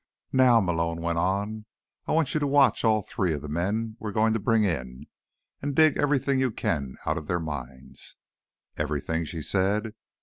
"Now," 0.33 0.59
Malone 0.59 1.01
went 1.03 1.19
on, 1.19 1.65
"I 2.07 2.11
want 2.13 2.33
you 2.33 2.39
to 2.39 2.47
watch 2.47 2.83
all 2.83 3.03
three 3.03 3.33
of 3.35 3.43
the 3.43 3.47
men 3.47 3.97
we're 3.99 4.11
going 4.11 4.33
to 4.33 4.39
bring 4.39 4.63
in, 4.63 5.05
and 5.61 5.75
dig 5.75 5.95
everything 5.95 6.39
you 6.39 6.49
can 6.49 6.95
out 7.05 7.19
of 7.19 7.27
their 7.27 7.39
minds." 7.39 8.15
"Everything?" 8.77 9.25
she 9.25 9.43
said. 9.43 9.93